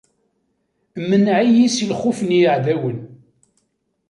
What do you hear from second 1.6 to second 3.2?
si lxuf n yiɛdawen!